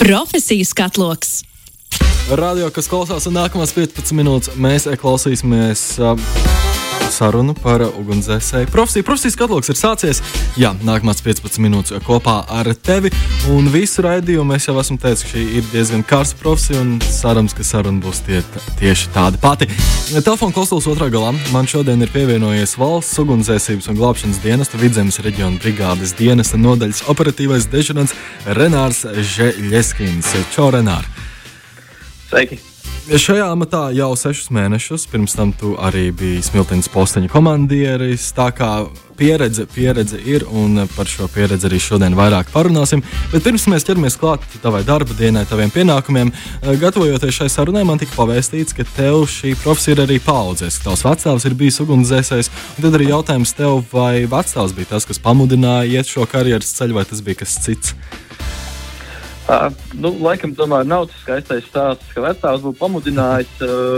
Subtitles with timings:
[0.00, 1.42] Profesiju skatloks!
[2.32, 5.82] Radio, kas klausās, un nākamās 15 minūtes mēs klausīsimies.
[6.00, 6.59] Uh,
[7.20, 9.04] sarunu par ugunsdzēsēju profesiju.
[9.04, 10.22] Profesijas katloks ir sācies.
[10.60, 13.12] Jā, nākamās 15 minūtes kopā ar tevi.
[13.52, 17.54] Un visu raidījumu mēs jau esam teikuši, ka šī ir diezgan karsta profesija un cerams,
[17.56, 18.40] ka saruna būs tie,
[18.80, 19.68] tieši tāda pati.
[20.14, 25.60] Telefona klausulas otrā galā man šodien ir pievienojies valsts ugunsdzēsības un glābšanas dienesta vidzemes reģiona
[25.60, 28.16] brigādes dienesta nodaļas operatīvais dežurants
[28.56, 30.34] Renārs Žeļeskins.
[30.54, 31.04] Čau, Renār!
[32.30, 32.69] Sveiki!
[33.08, 38.26] Šajā amatā jau sešus mēnešus, pirms tam tu arī biji smilteņa posteņa komandieris.
[38.36, 38.68] Tā kā
[39.18, 43.02] pieredze, pieredze ir, un par šo pieredzi arī šodien vairāk parunāsim.
[43.32, 47.98] Bet pirms mēs ķeramies klāt tavai darba dienai, taviem pienākumiem, eh, gatavojoties šai sarunai, man
[47.98, 52.50] tika pavēstīts, ka tev šī profesija ir arī paudzes, ka tavs vecāks ir bijis ugunsdzēsējs.
[52.80, 57.04] Tad arī jautājums tev, vai vecāks bija tas, kas pamudināja iet šo karjeras ceļu, vai
[57.04, 57.94] tas bija kas cits?
[59.50, 59.66] Uh,
[59.98, 63.54] nu, laikam, tomēr nav tas skaistais stāsts, ka vecāks būtu pamudinājis.
[63.66, 63.96] Uh,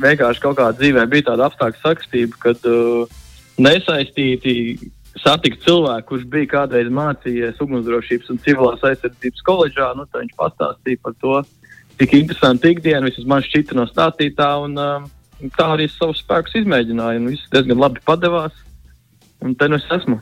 [0.00, 3.10] vienkārši kaut kādā dzīvē bija tāda apstākļa sakstība, kad uh,
[3.60, 4.54] nesaistīti
[5.20, 9.90] satikt cilvēku, kurš bija kādreiz mācījies ugunsdrošības un civilās aizsardzības koledžā.
[9.98, 11.42] Nu, viņš pastāstīja par to,
[12.00, 14.48] cik interesanti ikdiena vismaz man šķita no stāstītā.
[14.64, 17.20] Un, uh, tā arī savus spēkus izmēģināja.
[17.28, 18.56] Viss diezgan labi padevās.
[19.44, 20.16] Un te nu es esmu.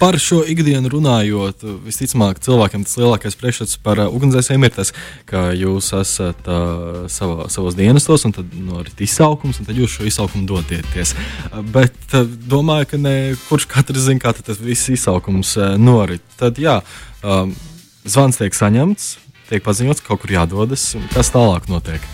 [0.00, 4.94] Par šo ikdienu runājot, visticamāk, cilvēkiem tas lielākais priekšstats par uh, ugunsdzēsējiem ir tas,
[5.28, 10.08] ka jūs esat uh, savā, savos dienestos, un tad norit izsaukums, un tad jūs šo
[10.08, 11.12] izsaukumu dodaties.
[11.50, 16.24] Uh, bet uh, domāju, ka ne kurš katrs zina, kā tas viss izsaukums uh, norit.
[16.40, 16.78] Tad, jā,
[17.20, 17.52] um,
[18.08, 19.12] zvans tiek saņemts,
[19.52, 22.08] tiek paziņots, ka kaut kur jādodas, kas tālāk notiek.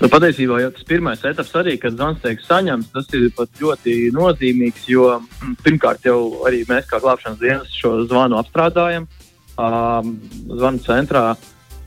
[0.00, 3.28] Nu, patiesībā jau tas pirmais etaps, arī, kad zvans tiek saņemts, tas ir
[3.60, 4.86] ļoti nozīmīgs.
[4.88, 9.08] Jo mm, pirmkārt, jau arī mēs, kā glābšanas dienas, šo zvanu apstrādājam.
[9.60, 10.14] Um,
[10.48, 11.24] zvanu centrā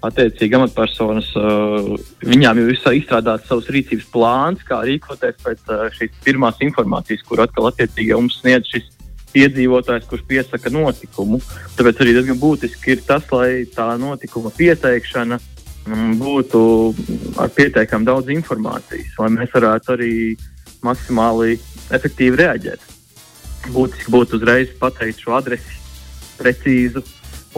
[0.06, 1.94] attiecīgi amatpersonas, uh,
[2.28, 7.42] viņām jau ir izstrādāts savs rīcības plāns, kā rīkoties pēc uh, šīs pirmās informācijas, kur
[7.42, 8.92] atkal attiecīgi mums sniedz šis
[9.34, 11.40] iedzīvotājs, kurš piesaka notikumu.
[11.80, 15.53] Tāpēc arī diezgan būtiski ir tas, lai tā notikuma pieteikšana uh,
[15.86, 16.60] būtu
[17.42, 20.14] ar pietiekami daudz informācijas, lai mēs varētu arī
[20.84, 21.58] maksimāli
[21.92, 22.86] efektīvi reaģēt.
[23.74, 25.80] Būtiski būtu uzreiz pateikt šo adresi
[26.40, 27.04] precīzu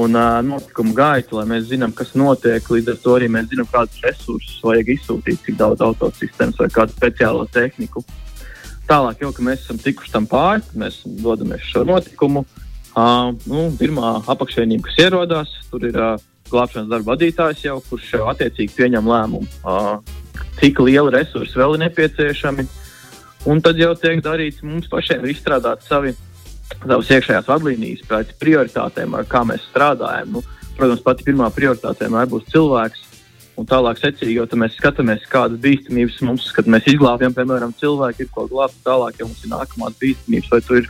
[0.01, 2.65] un uh, notikumu gaitu, lai mēs zinām, kas notiek.
[2.69, 6.97] Līdz ar to arī mēs zinām, kādus resursus vajag izsūtīt, cik daudz autosistēmas vai kādu
[6.97, 8.03] speciālo tehniku.
[8.89, 12.45] Tālāk, jau ka mēs esam tikuši tam pāri, mēs dodamies šo notikumu.
[12.95, 16.19] Uh, nu, pirmā apakšvienība, kas ierodās, tur ir uh,
[16.51, 19.47] glābšanas darba vadītājs jau, kurš attiecīgi pieņem lēmumu,
[20.59, 22.67] cik liela resursa vēl ir nepieciešami.
[23.45, 26.15] Un tad jau tiek darīts mums pašiem izstrādāt savi,
[26.73, 30.37] savas iekšējās vadlīnijas pēc prioritātēm, ar kā mēs strādājam.
[30.37, 30.45] Nu,
[30.77, 33.03] protams, pati pirmā prioritāte vienmēr būs cilvēks.
[33.55, 38.31] Un tālāk, secīgi, jo mēs skatāmies, kādas bīstamības mums, kad mēs izglābjam, piemēram, cilvēku, ir
[38.33, 38.81] ko glābt.
[38.83, 40.89] Tālāk, ja mums ir nākamās bīstamības, vai tur ir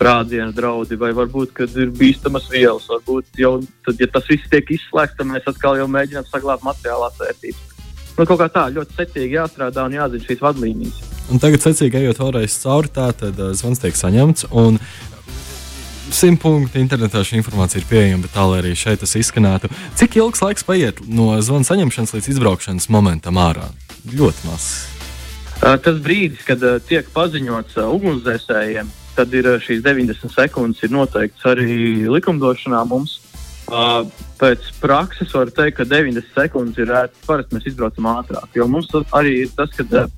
[0.00, 2.88] sprādzienu draudi, vai varbūt, kad ir bīstamas vielas.
[2.88, 7.20] Varbūt jau tad, ja tas viss tiek izslēgts, tad mēs atkal jau mēģinām saglabāt materiālās
[7.20, 7.66] vērtības.
[8.16, 11.02] Nu, kaut kā tā ļoti secīgi jāstrādā un jāzina šīs vadlīnijas.
[11.30, 14.48] Un tagad, secīgi ejot vēlreiz cauri, tā tad uh, zvans tiek saņemts.
[14.56, 14.80] Un...
[16.10, 19.68] Simt punktu internetā šī informācija ir pieejama, bet tā lai arī šeit tas izskanētu.
[19.94, 23.68] Cik ilgs laiks paiet no zvana saņemšanas līdz izbraukšanas momentam ārā?
[24.10, 24.66] Ļoti maz.
[25.60, 30.94] Uh, tas brīdis, kad uh, tiek paziņots ugunsdzēsējiem, tad ir eh, šīs 90 sekundes ir
[30.94, 33.18] noteikts arī likumdošanā mums.
[33.70, 34.02] Uh,
[34.40, 37.20] pēc prakses var teikt, ka 90 sekundes ir ērti.
[37.26, 40.08] Parasti mēs izbraucam ātrāk, jo mums arī ir tas, ka uh,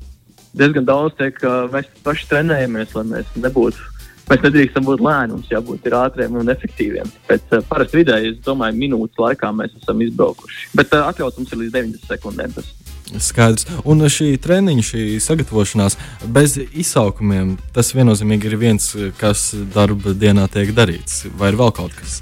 [0.56, 3.90] diezgan daudz tiek, uh, mēs paši trenējamies, lai mēs nebūtu.
[4.30, 7.12] Mēs nedrīkstam būt lēni, mums jābūt ātriem un efektīviem.
[7.28, 10.70] Pēc uh, parasti vidēji, es domāju, minūtes laikā mēs esam izbraukuši.
[10.78, 12.56] Bet uh, atļauts mums ir līdz 90 sekundēm.
[12.56, 12.72] Tas.
[13.20, 13.66] Skaidrs.
[13.88, 15.98] Un šī treniņa, šī sagatavošanās
[16.32, 18.88] bez izsaukumiem, tas viennozīmīgi ir viens,
[19.20, 21.26] kas darba dienā tiek darīts.
[21.38, 22.20] Vai ir vēl kaut kas?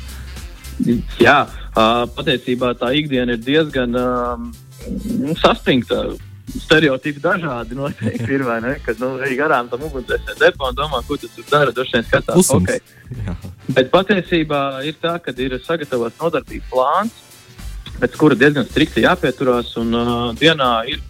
[1.21, 1.45] Jā,
[2.17, 4.51] patiesībā tā ikdiena ir diezgan um,
[5.41, 6.11] saspringta.
[6.51, 8.43] Stereotipi dažādi noteikti ir.
[8.65, 8.73] Ne?
[8.83, 11.75] Kad nu, ej garām tam ugunsdzēsēji depo un domā, ko tu tur dari.
[11.77, 12.81] Droši vien skatās, okay.
[13.23, 13.37] Jā.
[13.71, 17.30] Bet patiesībā ir tā, ka ir sagatavots nodarbības plāns
[18.01, 19.77] pēc kura diezgan strikti jāpieturās.
[19.81, 21.01] Un, uh, dienā ir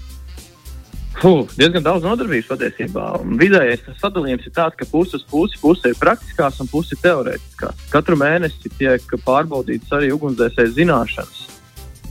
[1.21, 3.07] Fuh, diezgan daudz nodarbības patiesībā.
[3.37, 7.83] Vidējais sadalījums ir tāds, ka puses pusi, puse ir praktiskās un puse ir teorētiskās.
[7.93, 11.43] Katru mēnesi tiek pārbaudītas arī ugunsdzēsēju zināšanas.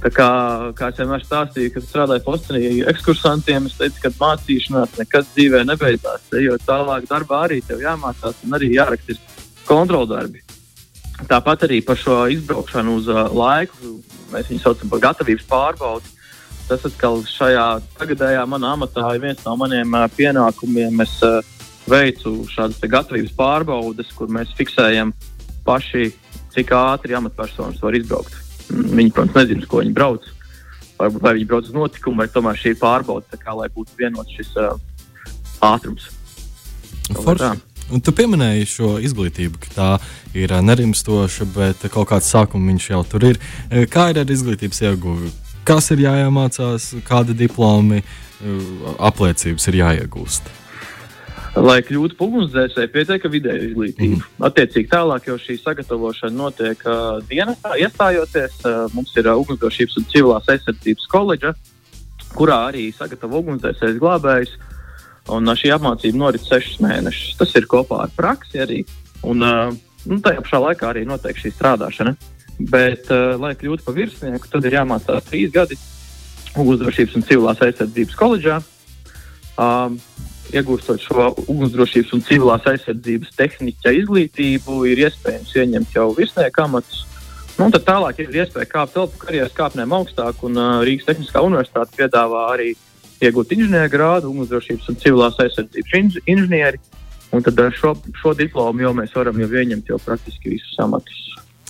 [0.03, 0.27] Tā kā,
[0.77, 6.29] kā es vienmēr stāstīju, kad strādāju postenī ekskursantiem, es teicu, ka mācīšanās nekad dzīvē nebeidzās.
[6.45, 9.17] Jo tālāk darbā arī tev jāmācās un arī jāraksta
[9.67, 10.45] kontroldarbi.
[11.27, 13.97] Tāpat arī par šo izbraukšanu uz uh, laiku,
[14.31, 16.15] mēs viņu saucam par gatavības pārbaudi.
[16.69, 17.65] Tas atkal šajā
[17.97, 21.01] tagadējā manā amatā ir viens no maniem uh, pienākumiem.
[21.03, 21.41] Es uh,
[21.89, 25.11] veicu šādas gatavības pārbaudes, kur mēs fiksējam
[25.65, 26.11] paši,
[26.53, 28.37] cik ātri amatpersonas var izbraukt.
[28.69, 30.29] Viņi, protams, nezina, ko viņi brauc.
[30.99, 34.35] Varbūt vai viņi brauc uz notikumu, vai tomēr šī ir pārbaude, kā, lai būtu vienots
[34.37, 34.77] šis uh,
[35.65, 36.07] ātrums.
[37.09, 37.57] Forši.
[37.89, 39.89] Un tu pieminēji šo izglītību, ka tā
[40.37, 43.41] ir nerimstoša, bet kaut kāds sākums viņš jau tur ir.
[43.89, 45.33] Kā ir ar izglītības ieguvi?
[45.65, 48.03] Kas ir jāiemācās, kādi diplomi,
[49.09, 50.53] apliecības ir jāiegūst?
[51.57, 54.19] Lai kļūtu par ugunsdzēsēju, pietiek vidēja izglītība.
[54.19, 54.45] Mm.
[54.47, 58.59] Attiecīgi tālāk jau šī sagatavošana notiek uh, dienestā, iestājoties.
[58.61, 61.55] Uh, mums ir uh, ugunsdrošības un civilās aizsardzības koledža,
[62.37, 64.53] kurā arī sagatavo ugunsdzēsējas glābējus.
[65.35, 67.37] Un uh, šī apmācība norit sešus mēnešus.
[67.39, 68.81] Tas ir kopā ar praksi arī.
[69.27, 69.71] Un, uh,
[70.05, 72.15] nu, tajā pašā laikā arī notiek šī strādāšana.
[72.59, 75.77] Bet, uh, lai kļūtu par virsnieku, tad ir jāmācās trīs gadi
[76.59, 78.57] ugunsdrošības un civilās aizsardzības koledžā.
[79.59, 79.99] Um,
[80.55, 87.05] iegūstot šo ugunsdrošības un civilās aizsardzības tehniķa izglītību, ir iespējams ieņemt jau virsnieku amatus.
[87.59, 91.97] Nu, tad tālāk ir iespēja kāpt telpu karjeras kāpnēm augstāk, un uh, Rīgas Tehniskā universitāte
[91.97, 92.69] piedāvā arī
[93.25, 96.81] iegūt inženieru grādu, ugunsdrošības un civilās aizsardzības inž inženieri.
[97.35, 101.25] Un tad ar šo, šo diplomu jau mēs varam jau ieņemt jau praktiski visus amatus.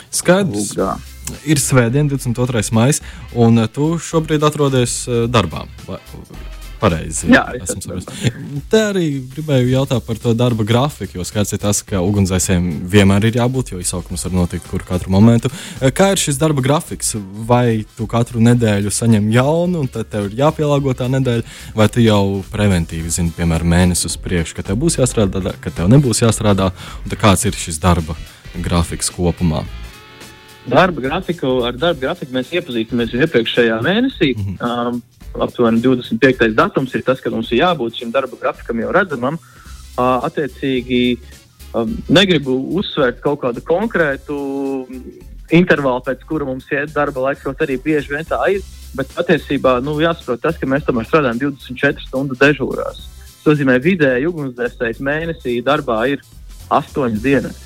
[0.10, 0.72] Skaidrs.
[0.72, 0.94] Lūgā.
[1.46, 2.63] Ir svētdiena, 22.
[2.74, 3.01] maija,
[3.38, 5.68] un tu šobrīd atrodies darbā.
[5.86, 6.00] Vai,
[6.80, 7.28] Pareizi.
[7.34, 7.44] Jā.
[8.72, 13.28] Te arī gribēju jautāt par to darba grafiku, jo skaidrs ir tas, ka ugunsdzēsējiem vienmēr
[13.30, 15.52] ir jābūt, jo izsaukums var notikt kur katru momentu.
[15.96, 17.16] Kā ir šis darba grafiks?
[17.50, 22.04] Vai tu katru nedēļu saņem jaunu, un tad tev ir jāpielāgo tā nedēļa, vai tu
[22.06, 22.24] jau
[22.54, 26.72] preventīvi zini, piemēram, mēnesi uz priekšu, ka tev būs jāstrādā, ka tev nebūs jāstrādā,
[27.04, 28.16] un kāds ir šis darba
[28.64, 29.66] grafiks kopumā?
[30.70, 34.36] Darba grafiku, ar darba grafiku mēs iepazīstamies iepriekšējā mēnesī.
[34.36, 34.92] Mm -hmm.
[34.94, 35.02] um,
[35.38, 36.54] aptuveni 25.
[36.58, 39.38] datums ir tas, kad mums ir jābūt šim darba grafikam jau redzamam.
[40.00, 41.20] Attiecīgi,
[42.10, 44.38] negribu uzsvērt kaut kādu konkrētu
[45.54, 48.66] intervālu, pēc kura mums iet darba laiks, kaut arī bieži vien tā ir.
[48.98, 53.04] Bet patiesībā nu, jāsaprot tas, ka mēs tomēr strādājam 24 stundu dežūrās.
[53.44, 56.24] Tas nozīmē, ka vidēji ugunsdzēsējs mēnesī darbā ir
[56.74, 57.60] 8 dienas,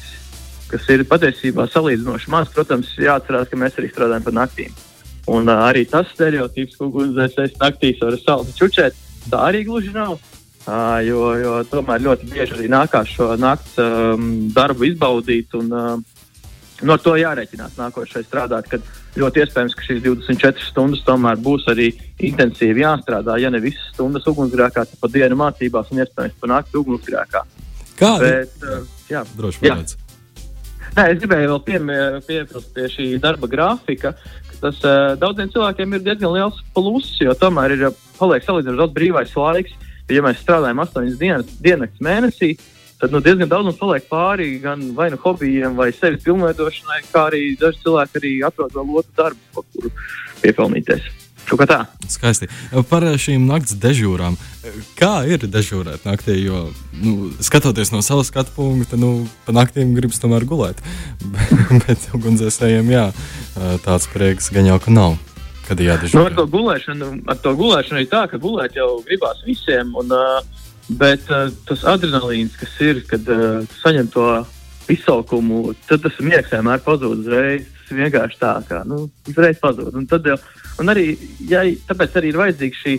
[0.72, 2.52] kas ir patiesībā salīdzinoši maz.
[2.56, 4.76] Protams, jāatcerās, ka mēs arī strādājam pa naktīm.
[5.32, 8.98] Un uh, arī tas stereotips, ka ugunsdzēsējs naktīs var saldi čučēt,
[9.32, 10.18] tā arī gluži nav.
[10.64, 15.56] Uh, jo, jo tomēr ļoti bieži arī nākās šo naktas um, darbu izbaudīt.
[15.60, 18.86] Un, uh, no to jārēķinās nākošais strādāt, kad
[19.20, 23.40] ļoti iespējams, ka šīs 24 stundas tomēr būs arī intensīvi jāstrādā.
[23.44, 27.44] Ja ne visas stundas ugunsgrēkā, tad pa dienu mācībās un iespējams pa nakti ugunsgrēkā.
[28.00, 28.16] Kā?
[28.24, 29.86] Bet, uh, jā, droši vien.
[30.94, 31.62] Nē, es gribēju vēl
[32.28, 34.14] piebilst pie šī darba grafika,
[34.62, 39.34] tas uh, daudziem cilvēkiem ir diezgan liels pluss, jo tomēr ir paliek salīdzinoši daudz brīvais
[39.38, 39.74] laiks.
[40.12, 42.52] Ja mēs strādājam 8 dienas, dienas mēnesī,
[43.00, 47.28] tad nu, diezgan daudz mums paliek pāri gan vai nu hobijiem, vai sevis pilnveidošanai, kā
[47.32, 49.94] arī daži cilvēki arī atrod vēl otru darbu, kuru
[50.44, 51.23] piepelnīties.
[51.48, 51.80] Kaut kā tā.
[52.10, 52.48] Skaisti.
[52.90, 54.38] Par šīm naktas dežūrām.
[54.98, 56.38] Kā ir dežūrēt naktī?
[56.40, 56.70] Jo,
[57.02, 60.80] nu, skatoties no savas skatu punkta, nu, pa naktīm gribas tomēr gulēt.
[61.84, 63.06] Bet ugunsdzēsējiem, jā,
[63.84, 65.20] tāds prieks gan jau ka nav.
[65.68, 66.20] Kad ir jādežūrē.
[66.20, 69.94] Nu, ar, to gulēšanu, ar to gulēšanu ir tā, ka gulēt jau gribās visiem.
[70.00, 70.12] Un,
[71.00, 71.30] bet
[71.68, 73.30] tas adrenalīns, kas ir, kad
[73.80, 74.28] saņem to
[74.92, 77.70] izsaukumu, tad tas miegs vienmēr pazūd uzreiz.
[77.84, 79.96] Tas vienkārši tā, kā nu, uzreiz pazūd.
[80.00, 80.38] Un tad jau
[80.82, 81.14] Un arī,
[81.50, 82.94] ja, tāpēc arī ir vajadzīga šī,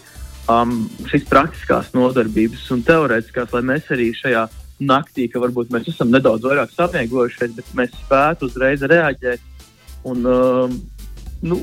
[0.53, 0.77] um,
[1.11, 4.45] šīs praktiskās nodarbības un teorētiskās, lai mēs arī šajā
[4.85, 9.43] naktī, ka varbūt mēs esam nedaudz vairāk samiegojušies, bet mēs spētu uzreiz reaģēt.
[10.11, 10.77] Un, um,
[11.45, 11.59] nu,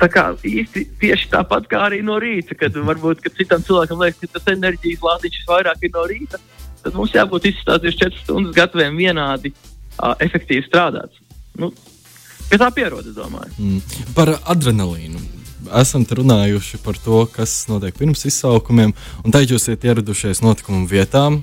[0.00, 4.22] tā kā īsti tieši tāpat kā arī no rīta, kad varbūt kad citam cilvēkam liekas,
[4.24, 6.42] ka tas enerģijas lādiņš vairāk ir no rīta,
[6.82, 11.14] tad mums jābūt izstāstījuši 4 stundas gataviem vienādi uh, efektīvi strādāt.
[11.60, 11.70] Nu,
[12.50, 13.54] pie tā pierod, es domāju.
[13.58, 14.12] Mm.
[14.18, 15.35] Par adrenalīnu
[15.80, 18.94] esam runājuši par to, kas notiek pirms izsaukumiem,
[19.24, 21.42] un tā jūs esat ieradušies notikumu vietām,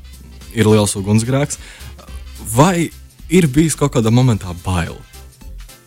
[0.53, 1.59] ir liels ugunsgrēks.
[2.53, 2.89] Vai
[3.33, 4.97] ir bijis kaut kādā momentā bail?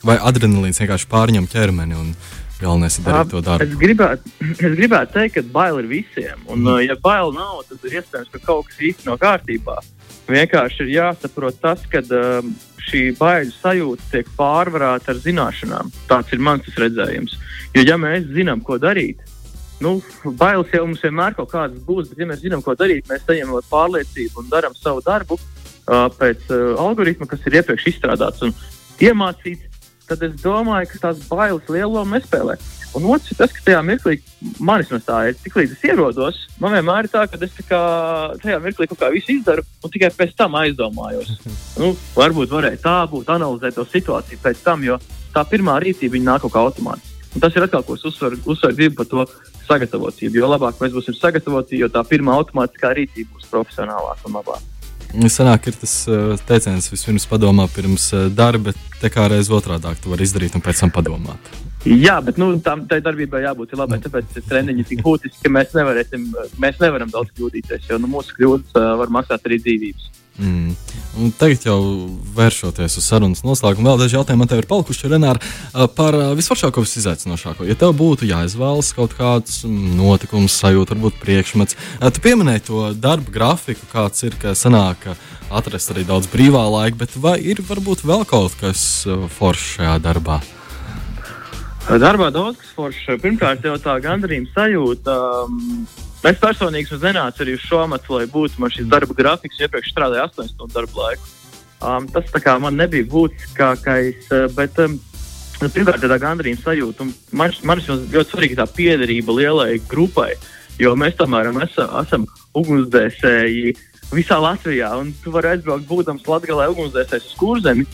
[0.06, 2.12] Vai adrenalīns vienkārši pārņem ķermeni un
[2.60, 3.66] galvenais ir darīt to darbu?
[3.66, 4.32] Es gribētu,
[4.68, 6.46] es gribētu teikt, ka bail ir visiem.
[6.46, 6.86] Un, mm.
[6.86, 9.80] ja bail nav, tad ir iespējams, ka kaut kas īsti nav kārtībā.
[10.26, 12.54] Vienkārši ir jāsaprot tas, ka um,
[12.86, 15.92] šī bailes sajūta tiek pārvarēta ar zināšanām.
[16.10, 17.36] Tāds ir mans redzējums.
[17.75, 19.20] Jo, ja mēs zinām, ko darīt,
[19.80, 19.99] nu,
[20.38, 23.66] bailes jau mums vienmēr kaut kādas būs, bet, ja mēs zinām, ko darīt, mēs saņemam
[23.70, 28.44] pārliecību un darām savu darbu uh, pēc uh, algoritma, kas ir iepriekš izstrādāts.
[28.46, 28.54] Un
[29.02, 29.68] iemācīts,
[30.08, 32.56] tad es domāju, ka tās bailes lielu lomu nespēlē.
[32.96, 34.14] Un otrs ir tas, ka tajā mirklī
[34.62, 35.35] manis no tā ir.
[35.42, 37.80] Tiklīdz es ierodos, man vienmēr ir tā, ka es kā,
[38.40, 41.35] tajā mirklī kaut kā visu izdaru un tikai pēc tam aizdomājos.
[41.82, 44.96] nu, varbūt varēja tā būt, analizēt to situāciju pēc tam, jo
[45.35, 47.15] tā pirmā rīcība nāk kaut kā automātiski.
[47.36, 49.24] Un tas ir atkal, ko es uzsveru, uzsveru gribu par to
[49.66, 50.38] sagatavotību.
[50.40, 54.72] Jo labāk mēs būsim sagatavoti, jo tā pirmā automātiskā rīcība būs profesionālāka un labāka.
[55.30, 60.12] Sanāk, ir tas uh, teiciens, vispirms padomā pirms uh, darba, te kā reiz otrādi tu
[60.14, 61.52] vari izdarīt un pēc tam padomāt.
[61.86, 64.00] Jā, bet nu, tam, tai darbībai jābūt labai.
[64.02, 65.76] Tāpēc treniņi ir tik būtiski, ka mēs,
[66.58, 70.08] mēs nevaram daudz kļūdīties, jo nu, mūsu kļūdas uh, var maksāt arī dzīvības.
[70.36, 70.74] Mm.
[71.16, 71.78] Un tagad jau
[72.36, 75.40] vēršoties uz sarunas noslēgumu, vēl daži jautājumi man te ir palikuši, Renāri,
[75.96, 77.64] par visvaršāko, visizaicinošāko.
[77.68, 83.88] Ja tev būtu jāizvēlas kaut kāds notikums, sajūta, varbūt priekšmets, tu pieminēji to darba grafiku,
[83.92, 85.08] kāds ir, ka sanāk
[85.48, 89.06] atrast arī daudz brīvā laika, bet vai ir varbūt vēl kaut kas
[89.38, 90.42] foršs šajā darbā?
[91.86, 93.04] Darbā daudz kas foršs.
[93.22, 95.16] Pirmkārt, jau tā gandarījuma sajūta.
[95.46, 95.86] Um,
[96.25, 99.61] Es personīgi esmu zinājis arī uz šo amatu, lai būtu man šis darba grafiks.
[99.61, 101.35] Iepriekš strādāju 8 stundu darba laiku.
[101.85, 104.96] Um, tas man nebija būtiskākais, bet um,
[105.61, 107.04] pirmkārt, tā gandrīz sajūta.
[107.37, 110.32] Man, man ļoti svarīga tā piederība lielai grupai,
[110.80, 113.76] jo mēs tomēr esam, esam ugunsdzēsēji
[114.16, 114.90] visā Latvijā.
[115.23, 117.87] Tu vari aizbraukt, būdams Latvijā, ugunsdzēsējs uz kurzemi,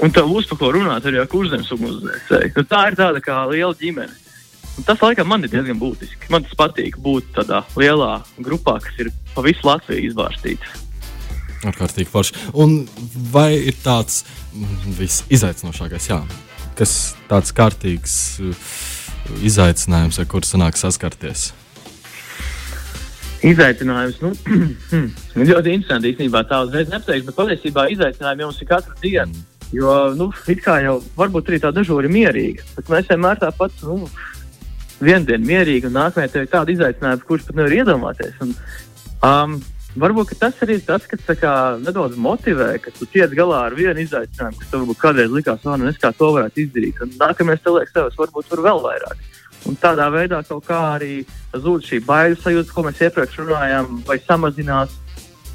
[0.00, 2.54] un tev būs par ko runāt arī ar kurzemes ugunsdzēsēju.
[2.56, 4.16] Nu, tā ir tāda kā liela ģimene.
[4.78, 6.30] Un tas, laikam, man ir diezgan būtiski.
[6.32, 10.78] Man tas patīk būt tādā lielā grupā, kas ir pa visu Latviju izvārstīta.
[11.68, 12.36] Ārkārtīgi forši.
[12.56, 12.86] Un
[13.32, 14.22] vai ir tāds
[14.96, 16.22] visizaicinošākais, jā,
[16.78, 16.94] kas
[17.28, 18.70] tāds kārtīgs uh,
[19.44, 21.50] izaicinājums, ar kuru sanāk saskarties?
[23.44, 24.32] Izaicinājums, nu,
[25.50, 29.32] ļoti interesanti īstenībā tā uzreiz nepateikšu, bet patiesībā izaicinājumi mums ir katru dienu.
[29.32, 29.46] Mm.
[29.70, 33.76] Jo, nu, it kā jau varbūt arī tā dažādi ir mierīga, bet mēs vienmēr tāpat,
[33.86, 34.08] nu,
[35.00, 38.38] vienu dienu mierīgi, un nākamajā tev ir tāda izaicinājuma, kurš pat nevar iedomāties.
[38.44, 38.54] Un,
[39.26, 39.58] um,
[40.00, 44.04] varbūt tas arī ir tas, kas kā, nedaudz motivē, ka tu tiec galā ar vienu
[44.04, 47.02] izaicinājumu, kas tev kādreiz likās, oh, nu es kā to varētu izdarīt.
[47.04, 49.28] Un nākamais cilvēks tev varbūt var vēl vairāk.
[49.68, 51.20] Un tādā veidā kaut kā arī
[51.52, 54.96] zūd šī bailes sajūta, ko mēs iepriekš runājām, vai samazinās.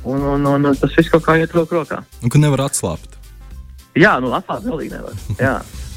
[0.06, 2.04] Un, un, un, un tas viss kaut kā iet roku rokā.
[2.22, 3.18] Un ka nevar atslābt.
[3.98, 5.18] Jā, nu atslābt galīgi nevar.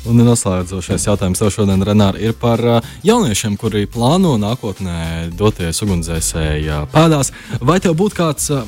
[0.07, 6.85] Un noslēdzošais jautājums tev šodien, Renāra, ir par uh, jauniešiem, kuri plāno nākotnē doties ugunsdzēsēju
[6.95, 7.33] pēdās.
[7.61, 8.63] Vai tev būtu kāds uh,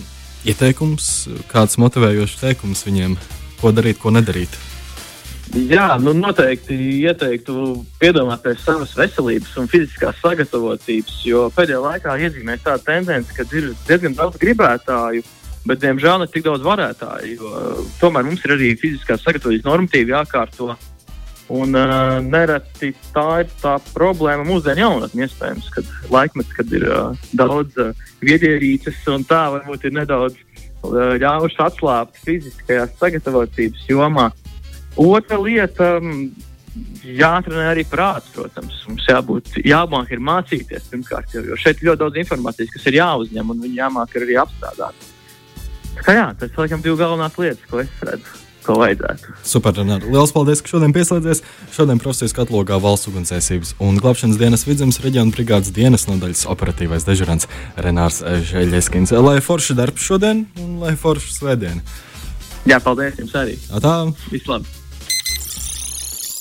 [0.49, 3.16] ieteikums, kāds motivējošs teikums viņiem,
[3.62, 4.58] ko darīt, ko nedarīt?
[5.50, 7.54] Jā, nu noteikti ieteiktu
[7.99, 13.72] piedomāt pie savas veselības un fiziskās sagatavotības, jo pēdējā laikā iezīmēs tāda tendence, ka ir
[13.88, 15.25] diezgan daudz gribētāju,
[15.66, 17.50] bet diemžēl ne tik daudz varētāju.
[17.99, 20.76] Tomēr mums ir arī fiziskās sagatavotības normatīvi jākārto.
[21.50, 27.25] Un uh, nereti tā ir tā problēma mūsdienu jaunatnē, iespējams, kad laikmets, kad ir uh,
[27.35, 34.28] daudz uh, viedierīces un tā varbūt ir nedaudz uh, ļāvuši atslābt fiziskajās sagatavotības jomā.
[34.95, 35.97] Otra lieta.
[35.99, 36.30] Um,
[37.02, 38.76] Jāatrenē arī prāts, protams.
[38.87, 43.00] Mums jābūt, jāmāk ir mācīties pirmkārt, jo, jo šeit ir ļoti daudz informācijas, kas ir
[43.00, 45.09] jāuzņem un jāmāk arī apstrādāt.
[45.99, 48.38] Tā jā, tas laikam divi galvenās lietas, ko es redzu
[48.70, 49.34] ko vajadzētu.
[49.46, 50.08] Super, Renāri.
[50.10, 51.42] Lielas paldies, ka šodien pieslēdzies.
[51.74, 57.50] Šodien profesijas katalogā valsts ugunsdzēsības un glābšanas dienas vidzemes reģiona brigādes dienas nodaļas operatīvais dežurants
[57.80, 59.14] Renārs Žēļieskins.
[59.18, 61.82] Lai forši darbs šodien un lai forši svētdien.
[62.68, 63.56] Jā, paldies jums arī.
[63.82, 63.96] Tā.
[64.30, 64.68] Vislabāk.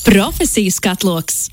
[0.09, 1.47] Profesijas katloks.